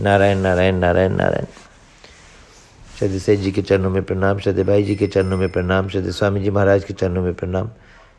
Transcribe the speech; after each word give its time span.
नारायण 0.00 0.38
नारायण 0.38 0.78
नारायण 0.78 1.12
नारायण। 1.16 1.46
सत्य 3.00 3.18
सेठ 3.18 3.38
जी 3.38 3.50
के 3.52 3.62
चरणों 3.62 3.90
में 3.90 4.02
प्रणाम 4.02 4.38
सत्य 4.38 4.62
भाई 4.64 4.82
जी 4.84 4.96
के 4.96 5.06
चरणों 5.06 5.36
में 5.36 5.48
प्रणाम 5.52 5.88
सत्य 5.88 6.12
स्वामी 6.12 6.42
जी 6.42 6.50
महाराज 6.50 6.84
के 6.84 6.94
चरणों 6.94 7.22
में 7.22 7.34
प्रणाम 7.34 7.70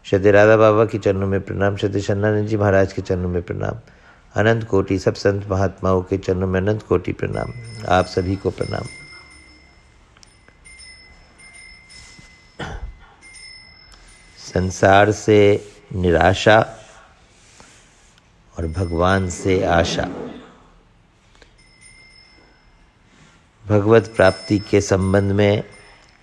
सत्य 0.05 0.31
राधा 0.31 0.57
बाबा 0.57 0.85
के 0.85 0.97
चरणों 0.97 1.27
में 1.27 1.39
प्रणाम 1.41 1.75
सत्य 1.75 2.01
शन्नानंद 2.01 2.47
जी 2.47 2.57
महाराज 2.57 2.93
के 2.93 3.01
चरणों 3.01 3.29
में 3.29 3.41
प्रणाम, 3.41 3.79
अनंत 4.35 4.63
कोटि 4.63 4.99
सब 4.99 5.13
संत 5.15 5.47
महात्माओं 5.49 6.01
के 6.01 6.17
चरणों 6.17 6.47
में 6.47 6.59
अनंत 6.59 6.83
कोटि 6.83 7.13
प्रणाम, 7.13 7.53
आप 7.89 8.05
सभी 8.05 8.35
को 8.35 8.49
प्रणाम। 8.49 8.87
संसार 14.39 15.11
से 15.11 15.39
निराशा 15.95 16.59
और 18.55 18.67
भगवान 18.67 19.29
से 19.29 19.63
आशा। 19.63 20.09
भगवत 23.75 24.13
प्राप्ति 24.15 24.59
के 24.59 24.81
संबंध 24.81 25.31
में 25.31 25.63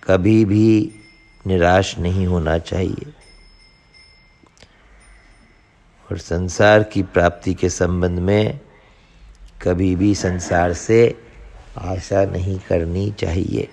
कभी 0.03 0.45
भी 0.45 0.95
निराश 1.47 1.97
नहीं 1.97 2.27
होना 2.27 2.57
चाहिए। 2.57 3.13
और 6.11 6.17
संसार 6.17 6.83
की 6.83 7.03
प्राप्ति 7.03 7.53
के 7.53 7.69
संबंध 7.69 8.19
में 8.19 8.59
कभी 9.61 9.95
भी 9.95 10.15
संसार 10.15 10.73
से 10.73 11.21
आशा 11.77 12.25
नहीं 12.25 12.59
करनी 12.59 13.11
चाहिए। 13.11 13.69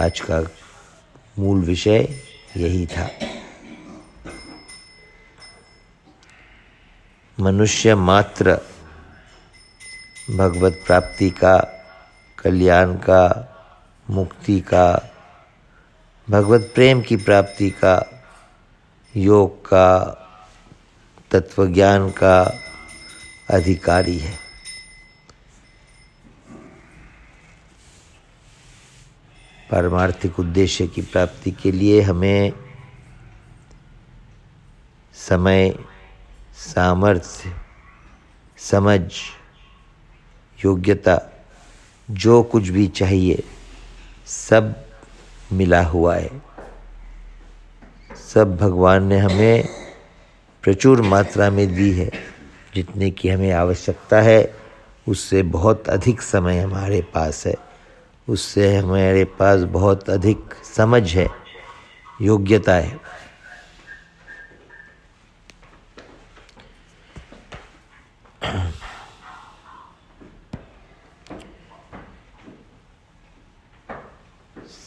आज 0.00 0.20
का 0.20 0.50
मूल 1.38 1.60
विषय 1.60 2.20
यही 2.56 2.86
था। 2.86 3.10
मनुष्य 7.40 7.94
मात्र 7.94 8.71
भगवत 10.30 10.82
प्राप्ति 10.86 11.30
का, 11.30 11.58
कल्याण 12.38 12.94
का, 12.94 13.48
मुक्ति 14.10 14.60
का, 14.60 15.12
भगवत 16.30 16.72
प्रेम 16.74 17.02
की 17.02 17.16
प्राप्ति 17.16 17.70
का, 17.70 18.06
योग 19.16 19.66
का, 19.66 20.18
तत्वज्ञान 21.30 22.10
का 22.10 22.58
अधिकारी 23.50 24.18
है। 24.18 24.38
पारमार्थिक 29.70 30.40
उद्देश्य 30.40 30.86
की 30.86 31.02
प्राप्ति 31.02 31.50
के 31.50 31.72
लिए 31.72 32.02
हमें 32.02 32.52
समय, 35.14 35.78
सामर्थ्य, 36.54 37.54
समझ 38.58 39.12
योग्यता, 40.64 41.44
जो 42.10 42.42
कुछ 42.42 42.68
भी 42.68 42.88
चाहिए, 42.88 43.42
सब 44.26 44.84
मिला 45.52 45.82
हुआ 45.82 46.16
है। 46.16 46.30
सब 48.34 48.56
भगवान 48.56 49.04
ने 49.04 49.18
हमें 49.18 49.68
प्रचुर 50.62 51.02
मात्रा 51.02 51.50
में 51.50 51.74
दी 51.74 51.92
है। 51.92 52.10
जितने 52.74 53.10
की 53.10 53.28
हमें 53.28 53.52
आवश्यकता 53.52 54.20
है, 54.20 54.54
उससे 55.08 55.42
बहुत 55.42 55.88
अधिक 55.88 56.22
समय 56.22 56.58
हमारे 56.58 57.00
पास 57.00 57.46
है। 57.46 57.54
उससे 58.28 58.76
हमारे 58.76 59.24
पास 59.24 59.60
बहुत 59.60 60.10
अधिक 60.10 60.38
समझ 60.76 61.16
है, 61.16 61.28
योग्यता 62.20 62.74
है। 62.74 63.00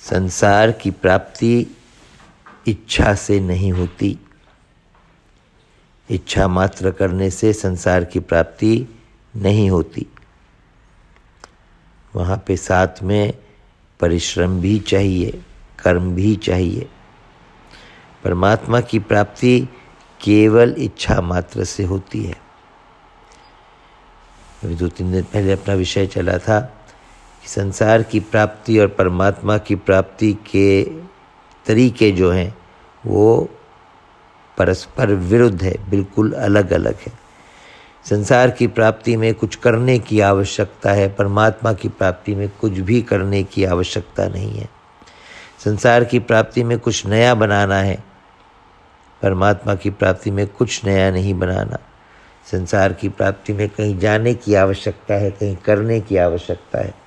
संसार 0.10 0.72
की 0.72 0.92
प्राप्ति 0.92 1.68
इच्छा 2.68 3.16
से 3.16 3.40
नहीं 3.40 3.72
होती। 3.72 4.20
इच्छा 6.10 6.48
मात्र 6.48 6.92
करने 6.92 7.30
से 7.30 7.54
संसार 7.54 8.04
की 8.04 8.20
प्राप्ति 8.20 8.88
नहीं 9.36 9.70
होती। 9.70 10.08
वहाँ 12.16 12.44
पे 12.48 12.58
साथ 12.58 12.88
में 13.04 13.34
परिश्रम 14.00 14.62
भी 14.62 14.80
चाहिए, 14.80 15.44
कर्म 15.80 16.16
भी 16.16 16.36
चाहिए। 16.36 16.90
परमात्मा 18.24 18.82
की 18.82 19.00
प्राप्ति 19.00 19.68
केवल 20.22 20.76
इच्छा 20.78 21.22
मात्र 21.22 21.64
से 21.64 21.84
होती 21.84 22.24
है। 22.24 22.36
अभी 24.64 24.76
दो 24.76 24.88
तीन 24.88 25.12
दिन 25.12 25.24
पहले 25.24 25.52
अपना 25.52 25.74
विषय 25.74 26.08
चला 26.08 26.38
था। 26.38 26.85
संसार 27.48 28.04
की 28.04 28.20
प्राप्ति 28.20 28.80
और 28.80 28.88
परमात्मा 28.88 29.58
की 29.58 29.76
प्राप्ति 29.76 30.34
के 30.34 30.84
तरीके 31.66 32.12
जो 32.12 32.32
हैं, 32.32 32.58
वो 33.06 33.50
परस्पर 34.58 35.08
विरुद्ध 35.08 35.64
है, 35.64 35.90
बिल्कुल 35.90 36.32
अलग 36.32 36.74
अलग 36.74 36.96
है। 36.96 37.14
संसार 38.06 38.50
की 38.50 38.68
प्राप्ति 38.68 39.18
में 39.18 39.34
कुछ 39.34 39.56
करने 39.56 40.00
की 40.00 40.20
आवश्यकता 40.20 40.92
है, 40.92 41.14
परमात्मा 41.14 41.74
की 41.74 41.90
प्राप्ति 41.90 42.36
में 42.36 42.50
कुछ 42.50 42.72
भी 42.72 43.02
करने 43.02 43.44
की 43.44 43.64
आवश्यकता 43.64 44.28
नहीं 44.28 44.52
है। 44.52 44.70
संसार 45.66 46.04
की 46.04 46.20
प्राप्ति 46.20 46.64
में 46.64 46.80
कुछ 46.80 47.06
नया 47.06 47.36
बनाना 47.36 47.78
है, 47.78 48.04
परमात्मा 49.22 49.76
की 49.76 49.90
प्राप्ति 49.90 50.32
में 50.32 50.48
कुछ 50.48 50.86
नया 50.86 51.12
नहीं 51.12 51.34
बनाना। 51.34 51.78
संसार 52.52 52.94
की 52.94 53.10
प्राप्ति 53.10 53.54
में 53.54 53.70
कहीं 53.70 54.00
जाने 54.00 54.34
की 54.34 54.56
आवश्यकता 54.56 55.14
है, 55.14 55.32
कहीं 55.32 55.56
करने 55.56 56.02
की 56.02 56.18
आवश्यकता 56.18 56.80
है। 56.80 57.05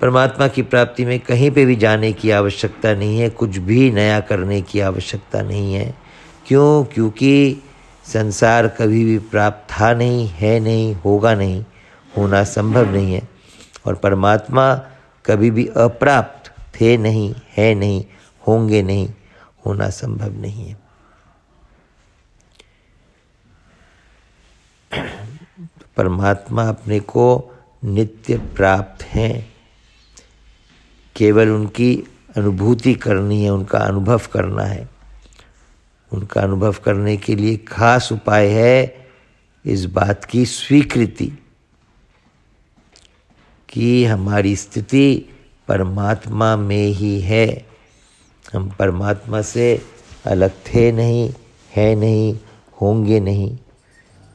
परमात्मा 0.00 0.48
की 0.48 0.62
प्राप्ति 0.62 1.04
में 1.04 1.20
कहीं 1.20 1.50
पे 1.50 1.64
भी 1.64 1.76
जाने 1.76 2.12
की 2.12 2.30
आवश्यकता 2.30 2.94
नहीं 2.94 3.20
है, 3.20 3.30
कुछ 3.30 3.56
भी 3.56 3.90
नया 3.90 4.20
करने 4.20 4.62
की 4.62 4.80
आवश्यकता 4.80 5.42
नहीं 5.42 5.74
है। 5.74 5.94
क्यों? 6.46 6.84
क्योंकि 6.84 7.56
संसार 8.04 8.68
कभी 8.68 9.04
भी 9.04 9.18
प्राप्त 9.18 9.72
था 9.72 9.94
नहीं, 9.94 10.28
है 10.28 10.60
नहीं, 10.60 10.94
होगा 10.94 11.34
नहीं, 11.34 11.64
होना 12.16 12.44
संभव 12.44 12.90
नहीं 12.90 13.14
है। 13.14 13.28
और 13.86 13.94
परमात्मा 13.94 14.74
कभी 15.26 15.50
भी 15.50 15.66
अप्राप्त 15.66 16.50
थे 16.80 16.96
नहीं, 16.96 17.34
है 17.56 17.74
नहीं, 17.74 18.04
होंगे 18.48 18.82
नहीं, 18.82 19.08
होना 19.66 19.90
संभव 19.90 20.32
नहीं 20.32 20.68
है। 20.68 20.76
परमात्मा 25.96 26.68
अपने 26.68 27.00
को 27.00 27.54
नित्य 27.84 28.38
प्राप्त 28.38 29.04
हैं। 29.04 29.57
केवल 31.18 31.48
उनकी 31.48 32.04
अनुभूति 32.36 32.94
करनी 32.94 33.44
है, 33.44 33.50
उनका 33.50 33.78
अनुभव 33.78 34.20
करना 34.32 34.62
है। 34.62 34.88
उनका 36.12 36.40
अनुभव 36.40 36.76
करने 36.84 37.16
के 37.16 37.36
लिए 37.36 37.56
खास 37.56 38.12
उपाय 38.12 38.46
है 38.46 39.08
इस 39.66 39.84
बात 39.84 40.24
की 40.24 40.46
स्वीकृति 40.46 41.32
कि 43.68 44.04
हमारी 44.04 44.56
स्थिति 44.56 45.24
परमात्मा 45.68 46.56
में 46.56 46.86
ही 46.86 47.20
है। 47.20 47.66
हम 48.52 48.70
परमात्मा 48.78 49.42
से 49.42 49.82
अलग 50.26 50.50
थे 50.50 50.92
नहीं, 50.92 51.32
है 51.76 51.94
नहीं, 51.94 52.38
होंगे 52.80 53.20
नहीं। 53.20 53.58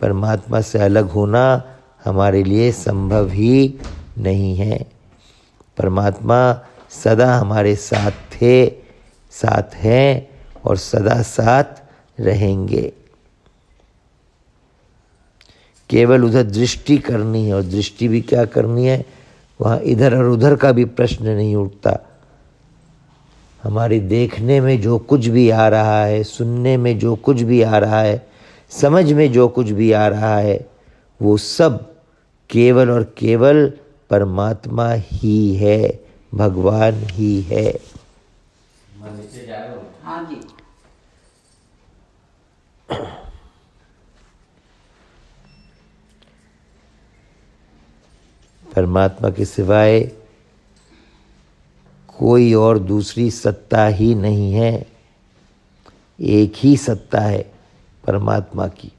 परमात्मा 0.01 0.61
से 0.61 0.79
अलग 0.79 1.09
होना 1.09 1.63
हमारे 2.05 2.43
लिए 2.43 2.71
संभव 2.71 3.29
ही 3.29 3.79
नहीं 4.17 4.55
है। 4.55 4.85
परमात्मा 5.77 6.67
सदा 6.93 7.35
हमारे 7.35 7.75
साथ 7.75 8.11
थे, 8.11 8.67
साथ 9.31 9.75
हैं 9.75 10.29
और 10.65 10.77
सदा 10.77 11.21
साथ 11.21 11.63
रहेंगे। 12.19 12.93
केवल 15.89 16.23
उधर 16.23 16.43
दृष्टि 16.43 16.97
करनी 16.97 17.47
है 17.47 17.53
और 17.53 17.63
दृष्टि 17.63 18.07
भी 18.07 18.21
क्या 18.21 18.45
करनी 18.45 18.87
है? 18.87 19.05
वहाँ 19.61 19.79
इधर 19.79 20.17
और 20.17 20.25
उधर 20.25 20.55
का 20.55 20.71
भी 20.71 20.85
प्रश्न 20.85 21.29
नहीं 21.29 21.55
उठता। 21.55 21.99
हमारे 23.63 23.99
देखने 23.99 24.61
में 24.61 24.81
जो 24.81 24.97
कुछ 24.97 25.27
भी 25.27 25.49
आ 25.49 25.67
रहा 25.67 26.05
है, 26.05 26.23
सुनने 26.23 26.77
में 26.77 26.99
जो 26.99 27.15
कुछ 27.15 27.41
भी 27.41 27.61
आ 27.61 27.77
रहा 27.77 27.99
है, 27.99 28.27
समझ 28.69 29.13
में 29.13 29.31
जो 29.31 29.47
कुछ 29.47 29.69
भी 29.69 29.91
आ 29.91 30.07
रहा 30.07 30.37
है, 30.37 30.67
वो 31.21 31.37
सब 31.37 31.93
केवल 32.49 32.91
और 32.91 33.03
केवल 33.03 33.73
परमात्मा 34.09 34.91
ही 34.93 35.55
है। 35.55 36.02
भगवान 36.33 36.93
ही 36.93 37.41
है। 37.41 37.79
हाँ 40.03 40.31
परमात्मा 48.75 49.29
के 49.29 49.45
सिवाय 49.45 49.99
कोई 52.07 52.53
और 52.53 52.79
दूसरी 52.79 53.31
सत्ता 53.31 53.85
ही 53.87 54.15
नहीं 54.15 54.53
है। 54.53 54.85
एक 56.19 56.53
ही 56.55 56.77
सत्ता 56.77 57.19
है 57.19 57.51
परमात्मा 58.07 58.67
की। 58.67 58.91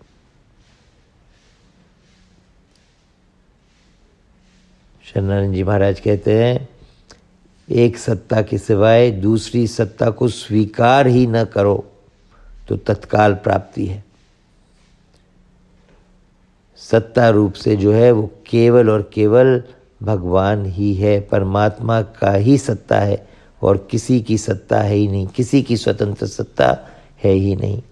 शरणानंद 5.05 5.55
जी 5.55 5.63
महाराज 5.63 6.01
कहते 6.01 6.45
हैं 6.45 6.74
एक 7.69 7.97
सत्ता 7.99 8.43
के 8.43 8.59
सिवाय 8.59 9.11
दूसरी 9.11 9.67
सत्ता 9.67 10.11
को 10.11 10.29
स्वीकार 10.29 11.07
ही 11.07 11.27
न 11.27 11.45
करो 11.45 11.85
तो 12.69 12.77
तत्काल 12.77 13.35
प्राप्ति 13.35 13.87
है। 13.87 14.05
सत्ता 16.79 17.29
रूप 17.29 17.53
से 17.53 17.77
जो 17.77 17.93
है 17.93 18.11
वो 18.13 18.31
केवल 18.47 18.91
और 18.91 19.11
केवल 19.15 19.63
भगवान 20.03 20.67
ही 20.67 20.95
है, 20.95 21.21
परमात्मा 21.21 22.03
का 22.03 22.33
ही 22.33 22.59
सत्ता 22.59 22.99
है 23.01 23.27
और 23.63 23.89
किसी 23.91 24.21
की 24.21 24.39
सत्ता 24.39 24.81
है 24.81 24.95
ही 24.95 25.09
नहीं, 25.09 25.27
किसी 25.27 25.63
की 25.63 25.77
स्वतंत्र 25.77 26.27
सत्ता 26.27 26.77
है 27.25 27.33
ही 27.33 27.57
नहीं। 27.57 27.83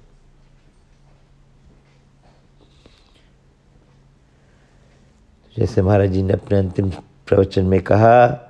जैसे 5.57 5.83
महाराज 5.83 6.11
जी 6.11 6.23
ने 6.23 6.33
अपने 6.33 6.59
अंतिम 6.59 6.91
प्रवचन 7.27 7.65
में 7.65 7.81
कहा 7.83 8.49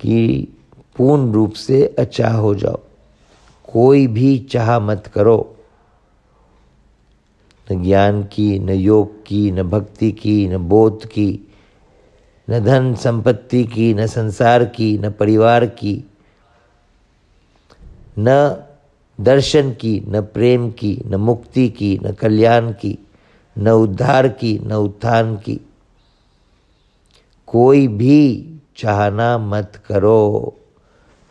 कि 0.00 0.48
पूर्ण 0.96 1.32
रूप 1.32 1.52
से 1.52 1.86
अचाह 1.98 2.36
हो 2.36 2.54
जाओ 2.54 2.80
कोई 3.68 4.06
भी 4.06 4.38
चाह 4.50 4.78
मत 4.78 5.06
करो 5.14 5.38
न 7.72 7.82
ज्ञान 7.82 8.22
की 8.24 8.58
न 8.58 8.70
योग 8.70 9.22
की 9.26 9.50
न 9.50 9.62
भक्ति 9.62 10.10
की 10.12 10.48
न 10.48 10.58
बोध 10.68 11.06
की 11.06 11.28
न 12.48 12.58
धन 12.60 12.94
संपत्ति 12.94 13.64
की 13.64 13.92
न 13.94 14.06
संसार 14.06 14.64
की 14.64 14.96
न 14.98 15.10
परिवार 15.10 15.66
की 15.66 16.04
न 18.18 18.28
दर्शन 19.18 19.70
की 19.72 20.02
न 20.08 20.20
प्रेम 20.20 20.70
की 20.70 21.02
न 21.06 21.16
मुक्ति 21.20 21.68
की 21.68 21.98
न 22.04 22.12
कल्याण 22.12 22.72
की 22.72 22.98
न 23.58 23.70
उद्धार 23.70 24.28
की 24.28 24.58
न 24.58 24.72
उत्थान 24.72 25.36
की 25.36 25.60
कोई 27.48 27.86
भी 27.88 28.20
चाहना 28.76 29.38
मत 29.38 29.72
करो। 29.86 30.56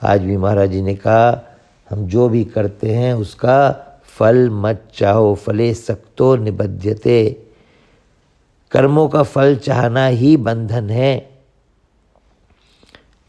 आज 0.03 0.21
भी 0.21 0.37
महाराज 0.37 0.71
जी 0.71 0.81
ने 0.81 0.95
कहा, 0.95 1.57
हम 1.89 2.07
जो 2.07 2.29
भी 2.29 2.45
करते 2.45 2.95
हैं, 2.95 3.13
उसका 3.13 3.85
फल 4.03 4.49
मत 4.49 4.91
चाहो, 4.95 5.35
फले 5.35 5.73
सक्तो 5.73 6.35
निबध्यते। 6.35 7.43
कर्मों 8.71 9.09
का 9.09 9.23
फल 9.23 9.55
चाहना 9.55 10.07
ही 10.07 10.37
बंधन 10.37 10.89
है। 10.89 11.29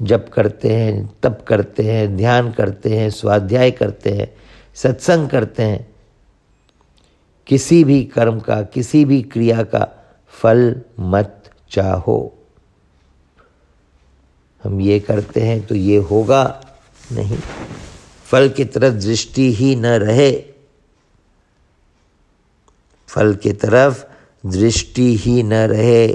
जब 0.03 0.29
करते 0.29 0.77
हैं 0.77 1.15
तब 1.23 1.45
करते 1.49 1.83
हैं, 1.83 2.17
ध्यान 2.17 2.53
करते 2.53 2.97
हैं, 2.97 3.11
स्वाध्याय 3.11 3.71
करते 3.71 4.11
हैं, 4.11 4.35
सत्संग 4.75 5.29
करते 5.29 5.62
हैं। 5.62 5.91
किसी 7.47 7.85
भी 7.85 8.05
कर्म 8.05 8.41
का, 8.41 8.62
किसी 8.62 9.05
भी 9.05 9.23
क्रिया 9.23 9.62
का 9.62 9.89
फल 10.29 10.83
मत 11.01 11.51
चाहो। 11.71 12.37
हम 14.65 14.81
ये 14.81 15.01
करते 15.01 15.41
हैं 15.41 15.67
तो 15.67 15.75
ये 15.75 15.97
होगा 15.97 16.67
नहीं। 17.12 17.39
फल 18.25 18.49
की 18.49 18.65
तरफ़ 18.65 18.95
दृष्टि 18.95 19.53
ही 19.53 19.77
न 19.77 19.87
रहे। 19.87 20.43
फल 23.09 23.35
की 23.35 23.53
तरफ़ 23.53 24.05
दृष्टि 24.47 25.17
ही 25.17 25.43
न 25.43 25.55
रहे। 25.55 26.07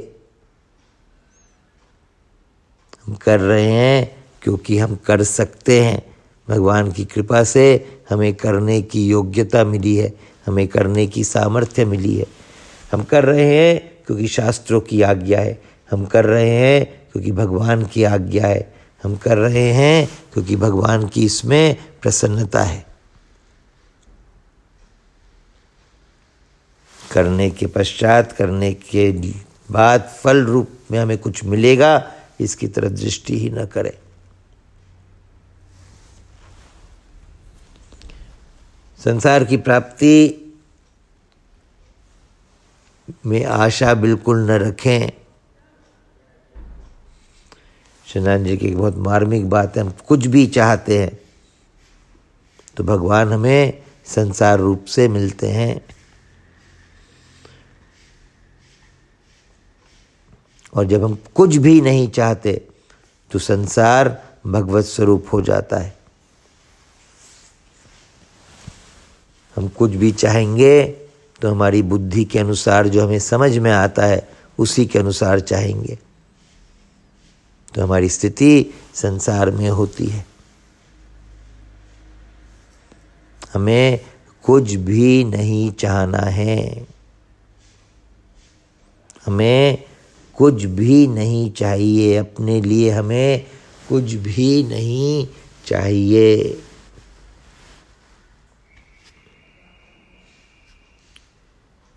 हम 3.05 3.15
कर 3.15 3.39
रहे 3.39 3.71
हैं 3.71 4.25
क्योंकि 4.41 4.77
हम 4.77 4.95
कर 4.95 5.23
सकते 5.23 5.83
हैं। 5.83 6.15
भगवान 6.49 6.91
की 6.91 7.05
कृपा 7.05 7.43
से 7.43 7.87
हमें 8.09 8.35
करने 8.35 8.81
की 8.81 9.07
योग्यता 9.07 9.63
मिली 9.63 9.95
है, 9.95 10.13
हमें 10.47 10.67
करने 10.67 11.07
की 11.07 11.23
सामर्थ्य 11.23 11.85
मिली 11.85 12.15
है। 12.15 12.25
हम 12.91 13.03
कर 13.03 13.25
रहे 13.25 13.57
हैं 13.57 13.91
क्योंकि 14.05 14.27
शास्त्रों 14.27 14.81
की 14.81 15.01
आज्ञा 15.01 15.41
है। 15.41 15.61
हम 15.91 16.05
कर 16.05 16.25
रहे 16.25 16.49
हैं 16.49 17.04
क्योंकि 17.15 17.31
भगवान 17.31 17.85
की 17.85 18.03
आज्ञा 18.03 18.47
है 18.47 18.75
हम 19.03 19.15
कर 19.15 19.37
रहे 19.37 19.71
हैं, 19.73 20.09
क्योंकि 20.33 20.55
भगवान 20.55 21.07
की 21.07 21.25
इसमें 21.25 21.75
प्रसन्नता 22.01 22.63
है। 22.63 22.85
करने 27.11 27.49
के 27.49 27.65
पश्चात, 27.65 28.31
करने 28.31 28.73
के 28.73 29.11
बाद 29.71 30.01
फल 30.23 30.43
रूप 30.43 30.69
में 30.91 30.99
हमें 30.99 31.17
कुछ 31.17 31.43
मिलेगा, 31.43 32.11
इसकी 32.41 32.67
तरफ़ 32.67 32.91
दृष्टि 32.91 33.39
ही 33.39 33.49
न 33.49 33.65
करें। 33.65 33.93
संसार 39.03 39.43
की 39.43 39.57
प्राप्ति 39.57 40.41
में 43.25 43.45
आशा 43.45 43.93
बिल्कुल 43.93 44.37
न 44.37 44.51
रखें। 44.51 45.24
शनान 48.15 48.43
जी 48.43 48.55
की 48.57 48.67
एक 48.67 48.77
बहुत 48.77 48.97
मार्मिक 48.97 49.49
बात 49.49 49.77
है, 49.77 49.83
हम 49.83 49.91
कुछ 50.07 50.25
भी 50.27 50.45
चाहते 50.47 50.97
हैं 50.99 51.19
तो 52.77 52.83
भगवान 52.83 53.33
हमें 53.33 53.83
संसार 54.07 54.59
रूप 54.59 54.85
से 54.85 55.07
मिलते 55.07 55.47
हैं। 55.47 55.81
और 60.73 60.85
जब 60.85 61.03
हम 61.03 61.17
कुछ 61.35 61.55
भी 61.57 61.81
नहीं 61.81 62.07
चाहते 62.09 62.53
तो 63.31 63.39
संसार 63.39 64.09
भगवत 64.47 64.85
स्वरूप 64.85 65.27
हो 65.33 65.41
जाता 65.41 65.77
है। 65.77 65.93
हम 69.55 69.67
कुछ 69.67 69.91
भी 69.91 70.11
चाहेंगे 70.13 70.83
तो 71.41 71.51
हमारी 71.51 71.81
बुद्धि 71.83 72.25
के 72.25 72.39
अनुसार 72.39 72.87
जो 72.87 73.03
हमें 73.03 73.19
समझ 73.19 73.57
में 73.57 73.71
आता 73.71 74.05
है, 74.05 74.27
उसी 74.59 74.85
के 74.85 74.99
अनुसार 74.99 75.39
चाहेंगे। 75.41 75.97
तो 77.75 77.83
हमारी 77.83 78.09
स्थिति 78.09 78.73
संसार 78.93 79.51
में 79.51 79.69
होती 79.69 80.05
है। 80.05 80.25
हमें 83.53 83.99
कुछ 84.43 84.73
भी 84.73 85.23
नहीं 85.23 85.71
चाहना 85.71 86.17
है। 86.17 86.87
हमें 89.25 89.83
कुछ 90.33 90.63
भी 90.63 91.07
नहीं 91.07 91.51
चाहिए। 91.51 92.15
अपने 92.15 92.61
लिए 92.61 92.91
हमें 92.91 93.45
कुछ 93.89 94.13
भी 94.13 94.63
नहीं 94.63 95.27
चाहिए। 95.65 96.61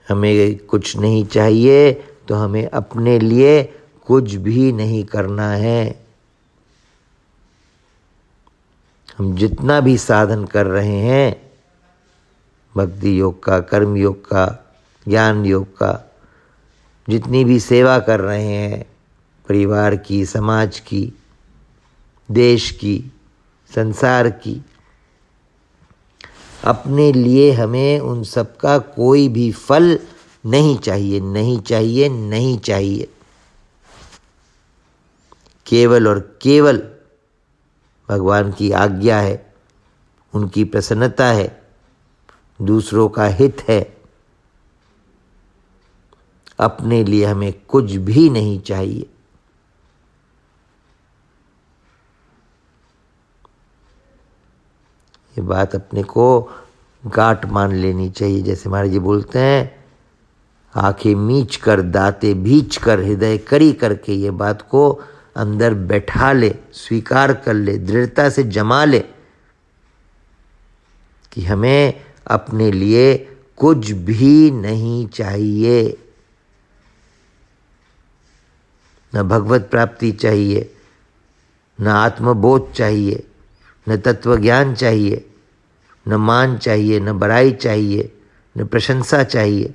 हमें 0.08 0.58
कुछ 0.58 0.96
नहीं 0.96 1.24
चाहिए 1.26 1.92
तो 2.28 2.34
हमें 2.34 2.66
अपने 2.66 3.18
लिए 3.18 3.62
कुछ 4.08 4.34
भी 4.34 4.72
नहीं 4.72 5.04
करना 5.04 5.50
है। 5.50 6.06
हम 9.18 9.36
जितना 9.36 9.80
भी 9.80 9.98
साधन 9.98 10.44
कर 10.44 10.66
रहे 10.66 10.98
हैं, 10.98 11.50
भक्ति 12.76 13.20
योग 13.20 13.42
का, 13.42 13.60
कर्म 13.60 13.96
योग 13.96 14.24
का, 14.24 14.74
ज्ञान 15.08 15.46
योग 15.46 15.76
का, 15.76 16.12
जितनी 17.08 17.44
भी 17.44 17.60
सेवा 17.60 17.98
कर 17.98 18.20
रहे 18.20 18.46
हैं, 18.46 18.84
परिवार 19.48 19.96
की, 19.96 20.26
समाज 20.26 20.80
की, 20.80 21.12
देश 22.30 22.70
की, 22.70 23.12
संसार 23.74 24.30
की, 24.30 24.64
अपने 26.64 27.12
लिए 27.12 27.52
हमें 27.52 28.00
उन 28.00 28.24
सब 28.24 28.56
का 28.56 28.78
कोई 28.78 29.28
भी 29.28 29.52
फल 29.52 29.98
नहीं 30.46 30.78
चाहिए 30.78 31.20
नहीं 31.20 31.60
चाहिए 31.60 32.08
नहीं 32.08 32.58
चाहिए। 32.58 33.08
केवल 35.68 36.08
और 36.08 36.38
केवल 36.42 36.90
भगवान 38.08 38.52
की 38.52 38.72
आज्ञा 38.72 39.20
है, 39.20 39.54
उनकी 40.34 40.64
प्रसन्नता 40.64 41.26
है, 41.26 41.62
दूसरों 42.62 43.08
का 43.08 43.26
हित 43.26 43.64
है। 43.68 43.96
अपने 46.58 47.04
लिए 47.04 47.24
हमें 47.24 47.52
कुछ 47.68 47.92
भी 47.92 48.30
नहीं 48.30 48.60
चाहिए। 48.60 49.10
ये 55.38 55.40
बात 55.40 55.74
अपने 55.74 56.02
को 56.02 56.50
गांठ 57.06 57.46
मान 57.46 57.72
लेनी 57.72 58.10
चाहिए, 58.10 58.42
जैसे 58.42 58.70
महाराज 58.70 58.90
जी 58.90 58.98
बोलते 58.98 59.38
हैं, 59.38 59.84
आँखें 60.74 61.14
मीच 61.14 61.56
कर 61.56 61.82
दाते 61.82 62.34
भीच 62.34 62.76
कर 62.76 63.00
हृदय 63.00 63.38
करी 63.38 63.72
करके 63.72 64.12
ये 64.12 64.30
बात 64.30 64.62
को 64.62 65.02
अंदर 65.38 65.74
बैठा 65.74 66.32
ले, 66.32 66.54
स्वीकार 66.72 67.32
कर 67.32 67.54
ले, 67.54 67.78
दृढ़ता 67.78 68.30
से 68.30 68.42
जमा 68.42 68.84
ले 68.84 68.98
कि 71.32 71.44
हमें 71.44 72.04
अपने 72.26 72.70
लिए 72.72 73.16
कुछ 73.56 73.90
भी 73.90 74.50
नहीं 74.50 75.06
चाहिए। 75.08 75.98
न 79.14 79.22
भगवत 79.22 79.68
प्राप्ति 79.70 80.12
चाहिए, 80.12 80.74
न 81.80 81.86
आत्मबोध 81.86 82.72
चाहिए, 82.72 83.26
न 83.88 83.96
तत्व 83.96 84.36
ज्ञान 84.36 84.74
चाहिए, 84.74 85.24
न 86.08 86.14
मान 86.14 86.58
चाहिए, 86.58 87.00
न 87.00 87.12
बड़ाई 87.12 87.52
चाहिए, 87.52 88.12
न 88.58 88.66
प्रशंसा 88.66 89.22
चाहिए। 89.24 89.74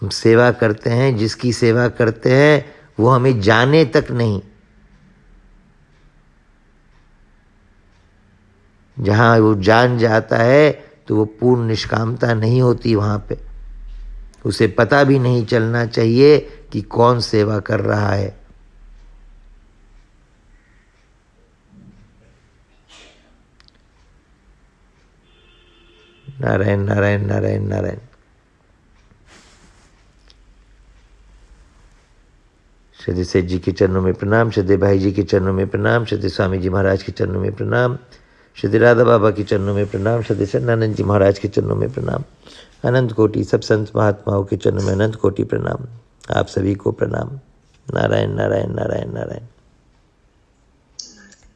हम 0.00 0.08
सेवा 0.08 0.50
करते 0.50 0.90
हैं, 0.90 1.16
जिसकी 1.16 1.52
सेवा 1.52 1.88
करते 1.88 2.32
हैं, 2.32 2.74
वो 3.00 3.08
हमें 3.08 3.40
जाने 3.40 3.84
तक 3.84 4.06
नहीं। 4.10 4.40
जहाँ 8.96 9.38
वो 9.38 9.54
जान 9.54 9.98
जाता 9.98 10.36
है 10.36 10.70
तो 11.08 11.16
वो 11.16 11.24
पूर्ण 11.24 11.66
निष्कामता 11.66 12.34
नहीं 12.34 12.60
होती 12.62 12.94
वहाँ 12.94 13.26
पे। 13.28 13.38
उसे 14.44 14.66
पता 14.68 15.04
भी 15.04 15.18
नहीं 15.18 15.46
चलना 15.46 15.86
चाहिए 15.86 16.38
कि 16.72 16.82
कौन 16.82 17.20
सेवा 17.20 17.58
कर 17.58 17.80
रहा 17.80 18.12
है। 18.12 18.40
नारायण 26.40 26.80
नारायण 26.80 27.26
नारायण 27.26 27.62
नारायण। 27.62 28.07
श्रद्धे 33.08 33.24
सेठ 33.24 33.44
जी 33.44 33.58
के 33.58 33.72
चरणों 33.72 34.00
में 34.02 34.14
प्रणाम 34.14 34.50
श्रद्धे 34.50 34.76
भाई 34.76 34.98
जी 34.98 35.12
के 35.12 35.22
चरणों 35.22 35.52
में 35.52 35.68
प्रणाम 35.68 36.04
श्रद्धे 36.04 36.28
स्वामी 36.28 36.58
जी 36.58 36.68
महाराज 36.68 37.02
के 37.02 37.12
चरणों 37.12 37.40
में 37.40 37.52
प्रणाम 37.52 37.98
श्रद्धे 38.56 38.78
राधा 38.78 39.04
बाबा 39.04 39.30
के 39.30 39.44
चरणों 39.44 39.74
में 39.74 39.86
प्रणाम 39.86 40.22
श्रद्धे 40.22 40.46
सन्नानंद 40.46 40.94
जी 40.94 41.02
महाराज 41.02 41.38
के 41.38 41.48
चरणों 41.48 41.76
में 41.76 41.92
प्रणाम, 41.92 42.24
अनंत 42.84 43.12
कोटि 43.12 43.44
सब 43.44 43.60
संत 43.60 43.92
महात्माओं 43.96 44.44
के 44.44 44.56
चरणों 44.56 44.82
में 44.82 44.92
अनंत 44.92 45.14
कोटि 45.14 45.44
प्रणाम, 45.44 45.86
आप 46.36 46.46
सभी 46.46 46.74
को 46.74 46.92
प्रणाम। 46.92 47.38
नारायण 47.94 48.30
नारायण 48.30 48.74
नारायण 48.74 49.12
नारायण। 49.12 49.57